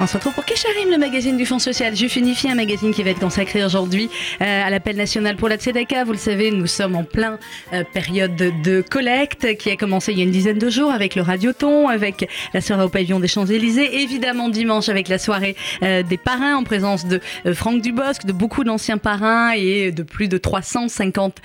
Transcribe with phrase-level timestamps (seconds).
[0.00, 3.02] On se retrouve pour Kesharim, le magazine du Fonds social Juif Unifié, un magazine qui
[3.02, 4.08] va être consacré aujourd'hui
[4.40, 6.04] euh, à l'appel national pour la Tzedaka.
[6.04, 7.40] Vous le savez, nous sommes en plein
[7.72, 11.16] euh, période de, collecte qui a commencé il y a une dizaine de jours avec
[11.16, 16.04] le Radioton, avec la soirée au pavillon des Champs-Élysées, évidemment dimanche avec la soirée euh,
[16.04, 17.20] des parrains en présence de
[17.52, 21.38] Franck Dubosc, de beaucoup d'anciens parrains et de plus de 350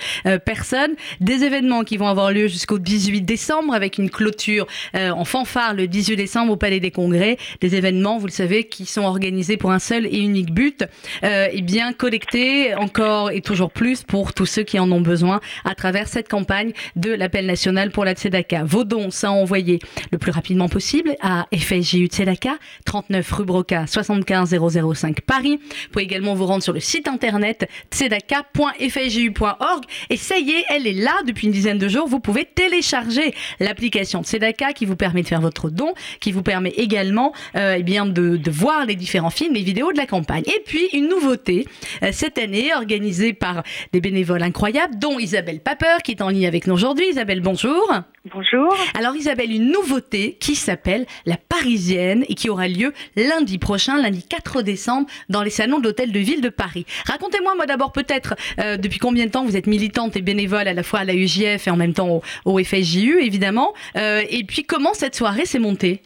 [0.45, 0.94] personnes.
[1.22, 5.88] Des événements qui vont avoir lieu jusqu'au 18 décembre avec une clôture en fanfare le
[5.88, 7.38] 18 décembre au Palais des Congrès.
[7.59, 10.85] Des événements, vous le savez, qui sont organisés pour un seul et unique but,
[11.23, 15.39] euh, et bien collecter encore et toujours plus pour tous ceux qui en ont besoin
[15.66, 18.63] à travers cette campagne de l'appel national pour la Tzedaka.
[18.63, 19.79] Vos dons sont envoyés
[20.11, 24.55] le plus rapidement possible à FSJU Tzedaka, 39 rue Broca, 75
[24.94, 25.59] 005 Paris.
[25.61, 30.88] Vous pouvez également vous rendre sur le site internet tzedaka.fsju.org et ça y est, elle
[30.88, 32.07] est là depuis une dizaine de jours.
[32.07, 36.69] Vous pouvez télécharger l'application Tzedaka qui vous permet de faire votre don, qui vous permet
[36.71, 40.44] également euh, eh bien de de, voir les différents films et vidéos de la campagne.
[40.45, 41.67] Et puis, une nouveauté
[42.03, 46.48] euh, cette année, organisée par des bénévoles incroyables, dont Isabelle Paper, qui est en ligne
[46.48, 47.08] avec nous aujourd'hui.
[47.09, 48.03] Isabelle, bonjour.
[48.31, 48.73] Bonjour.
[48.98, 54.23] Alors Isabelle, une nouveauté qui s'appelle la Parisienne et qui aura lieu lundi prochain, lundi
[54.25, 56.86] 4 décembre, dans les salons de l'Hôtel de Ville de Paris.
[57.06, 60.73] Racontez-moi, moi d'abord peut-être, euh, depuis combien de temps vous êtes militante et bénévole à
[60.73, 63.73] la fois à la UJF et en même temps au, FSJU, évidemment.
[63.97, 66.02] Euh, et puis comment cette soirée s'est montée?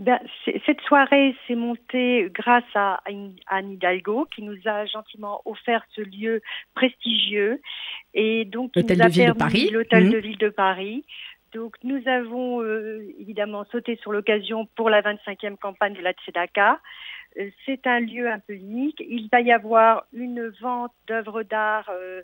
[0.00, 0.18] Ben,
[0.66, 3.00] cette soirée s'est montée grâce à
[3.46, 6.42] Anne Hidalgo qui nous a gentiment offert ce lieu
[6.74, 7.60] prestigieux
[8.12, 9.70] et donc l'hôtel de ville de Paris.
[9.70, 10.20] L'hôtel de mmh.
[10.20, 11.04] ville de Paris.
[11.52, 16.80] Donc nous avons euh, évidemment sauté sur l'occasion pour la 25e campagne de la Tzedaka.
[17.38, 19.00] Euh, c'est un lieu un peu unique.
[19.08, 22.22] Il va y avoir une vente d'œuvres d'art euh,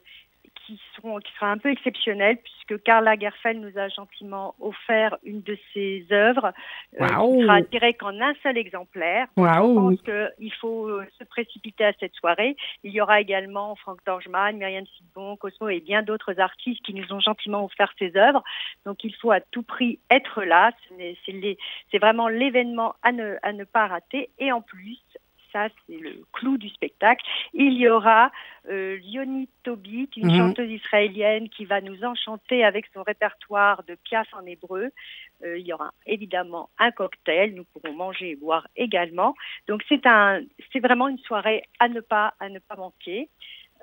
[0.70, 5.42] qui, seront, qui sera un peu exceptionnel puisque Carla Gerfeld nous a gentiment offert une
[5.42, 6.52] de ses œuvres
[7.00, 9.26] euh, qui sera tirée qu'en un seul exemplaire.
[9.36, 12.56] Je pense qu'il faut euh, se précipiter à cette soirée.
[12.84, 17.12] Il y aura également Franck Dorjman, Myriam Sidbon, Cosmo et bien d'autres artistes qui nous
[17.12, 18.42] ont gentiment offert ces œuvres.
[18.86, 20.70] Donc il faut à tout prix être là.
[21.90, 24.30] C'est vraiment l'événement à ne, à ne pas rater.
[24.38, 24.98] Et en plus,
[25.52, 27.24] ça c'est le clou du spectacle.
[27.54, 28.30] Il y aura
[28.68, 30.38] euh, Lioni Tobit, une mhm.
[30.38, 34.90] chanteuse israélienne qui va nous enchanter avec son répertoire de piaf en hébreu.
[35.42, 39.34] Euh, il y aura évidemment un cocktail, nous pourrons manger et boire également.
[39.68, 40.40] Donc c'est un,
[40.72, 43.28] c'est vraiment une soirée à ne pas, à ne pas manquer.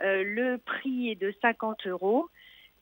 [0.04, 2.28] Euh, le prix est de 50 euros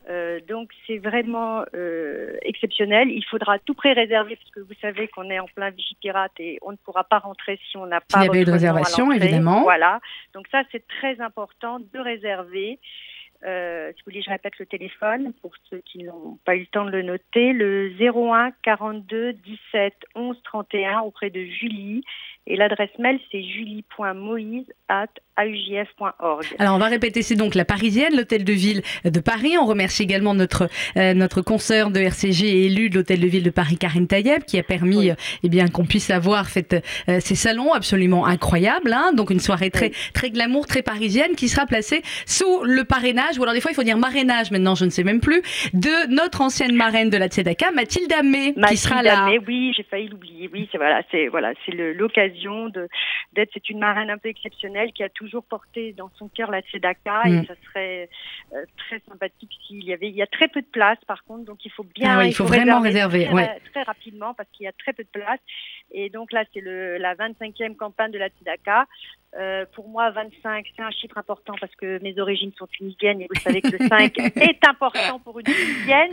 [0.08, 3.10] Euh, donc c'est vraiment euh, exceptionnel.
[3.10, 6.70] Il faudra tout pré-réserver parce que vous savez qu'on est en plein Vigipirate et on
[6.70, 8.20] ne pourra pas rentrer si on n'a pas.
[8.20, 9.62] Il y avait de réservation évidemment.
[9.62, 9.98] Voilà.
[10.32, 12.78] Donc ça c'est très important de réserver.
[13.44, 16.66] Euh, si vous voulez, je répète le téléphone pour ceux qui n'ont pas eu le
[16.66, 22.02] temps de le noter, le 01 42 17 11 31 auprès de Julie.
[22.46, 24.66] Et l'adresse mail, c'est julie.moïse
[26.58, 29.56] alors on va répéter, c'est donc la Parisienne, l'hôtel de ville de Paris.
[29.60, 33.42] On remercie également notre euh, notre consoeur de RCG et élu de l'hôtel de ville
[33.42, 37.20] de Paris, Karine Tayeb, qui a permis euh, eh bien qu'on puisse avoir fait euh,
[37.20, 38.92] ces salons absolument incroyables.
[38.92, 39.12] Hein.
[39.12, 43.42] donc une soirée très très glamour, très parisienne, qui sera placée sous le parrainage, ou
[43.42, 45.42] alors des fois il faut dire marrainage maintenant, je ne sais même plus,
[45.74, 49.28] de notre ancienne marraine de la Tzedaka, Mathilde Amé, qui sera là.
[49.46, 50.48] oui, j'ai failli l'oublier.
[50.52, 52.88] Oui, c'est voilà, c'est voilà, c'est l'occasion de
[53.34, 53.50] d'être.
[53.52, 56.60] C'est une marraine un peu exceptionnelle qui a tout toujours porté dans son cœur la
[56.60, 57.46] Tzedaka et mm.
[57.46, 58.08] ça serait
[58.52, 60.08] euh, très sympathique s'il y avait.
[60.08, 62.18] Il y a très peu de place par contre, donc il faut bien.
[62.18, 65.08] Ah il, faut, vraiment réserver, très, très, rapidement parce qu'il y a très peu de
[65.08, 65.40] place.
[65.90, 68.86] Et donc là, c'est la 25e campagne de la Tzedaka.
[69.38, 73.28] Euh, pour moi, 25, c'est un chiffre important parce que mes origines sont tunisiennes et
[73.28, 76.12] vous savez que le 5 est important pour une tunisienne.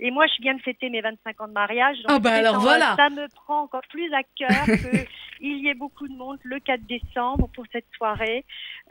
[0.00, 1.96] Et moi, je viens de fêter mes 25 ans de mariage.
[1.98, 2.96] Donc ah bah alors voilà.
[2.96, 4.64] Ça me prend encore plus à cœur
[5.38, 8.46] qu'il y ait beaucoup de monde le 4 décembre pour cette soirée.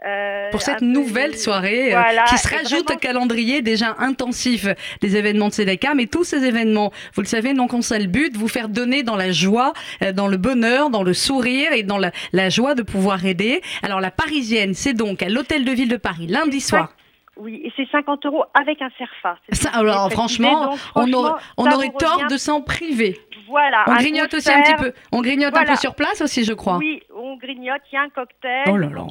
[0.05, 4.67] Euh, pour cette nouvelle soirée euh, qui se rajoute au calendrier déjà intensif
[5.01, 5.95] des événements de Sedeka.
[5.95, 9.15] Mais tous ces événements, vous le savez, n'ont qu'un seul but, vous faire donner dans
[9.15, 9.73] la joie,
[10.13, 13.62] dans le bonheur, dans le sourire et dans la, la joie de pouvoir aider.
[13.81, 16.93] Alors la parisienne, c'est donc à l'hôtel de ville de Paris, lundi soir.
[17.35, 19.37] Oui, et c'est 50 euros avec un CERFA.
[19.73, 23.19] alors franchement, on, aurait, on aurait tort de s'en priver.
[23.47, 23.85] Voilà.
[23.87, 24.93] On grignote aussi un petit peu.
[25.11, 26.77] On grignote un peu sur place aussi, je crois.
[26.77, 27.81] Oui, on grignote.
[27.91, 28.65] Il y a un cocktail.
[28.67, 29.07] Oh là là.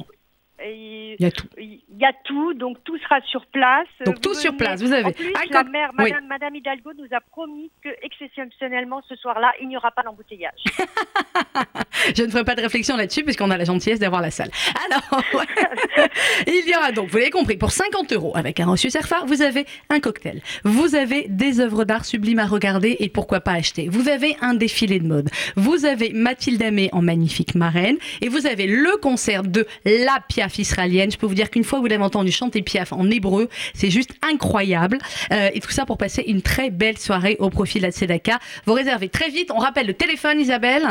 [0.61, 1.47] Il y a tout.
[1.57, 3.87] il y a tout, donc tout sera sur place.
[4.05, 6.11] Donc Vous tout sur place, vous avez En plus, un la oui.
[6.11, 10.63] Madame, Madame Hidalgo nous a promis que exceptionnellement ce soir-là, il n'y aura pas d'embouteillage.
[12.15, 14.51] Je ne ferai pas de réflexion là-dessus puisqu'on a la gentillesse d'avoir la salle.
[14.85, 15.23] Alors,
[16.47, 19.41] il y aura donc, vous l'avez compris, pour 50 euros avec un reçu Cerfa, vous
[19.41, 20.41] avez un cocktail.
[20.63, 23.89] Vous avez des œuvres d'art sublimes à regarder et pourquoi pas acheter.
[23.89, 25.29] Vous avez un défilé de mode.
[25.55, 30.52] Vous avez Mathilde Amé en magnifique marraine et vous avez le concert de la Piaf
[30.59, 31.11] israélienne.
[31.11, 33.89] Je peux vous dire qu'une fois que vous l'avez entendu chanter Piaf en hébreu, c'est
[33.89, 34.97] juste incroyable.
[35.31, 38.39] Euh, et tout ça pour passer une très belle soirée au profit de la Tzedaka.
[38.65, 39.51] Vous réservez très vite.
[39.51, 40.87] On rappelle le téléphone, Isabelle.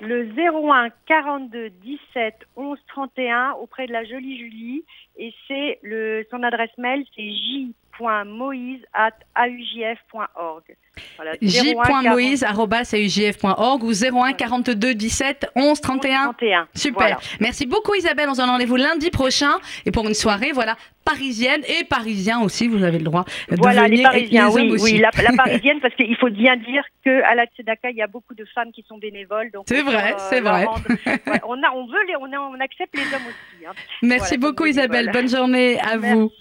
[0.00, 4.84] Le 01 42 17 11 31 auprès de la jolie Julie
[5.16, 7.72] et c'est le son adresse mail c'est j.moïse
[8.94, 10.62] at aujf.org.
[11.16, 16.24] Voilà, 01 j.moïse.org ou 01 42 17 11 31.
[16.32, 16.68] 31.
[16.74, 16.92] Super.
[16.98, 17.18] Voilà.
[17.40, 18.28] Merci beaucoup Isabelle.
[18.30, 19.52] On se donne rendez-vous lundi prochain
[19.84, 22.66] et pour une soirée, voilà, parisienne et parisien aussi.
[22.66, 24.94] Vous avez le droit de Voilà, les venir et Parisiens, les oui, aussi.
[24.94, 28.06] oui, la, la parisienne, parce qu'il faut bien dire qu'à la Tzedaka, il y a
[28.06, 29.50] beaucoup de femmes qui sont bénévoles.
[29.50, 30.64] donc C'est vrai, peut, c'est vrai.
[30.64, 33.66] rendre- ouais, on, a, on veut les, on, a- on accepte les hommes aussi.
[33.66, 33.72] hein.
[34.00, 35.10] Merci Voilà, beaucoup Isabelle.
[35.12, 36.14] Bonne journée à Merci.
[36.18, 36.32] vous.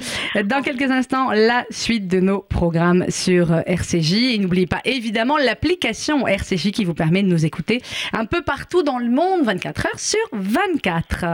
[0.46, 4.14] Dans quelques instants, la suite de nos programmes sur euh, RCJ.
[4.14, 7.82] Et n'oubliez pas évidemment l'application RCJ qui vous permet de nous écouter
[8.14, 11.26] un peu partout dans le monde, 24 heures sur 24.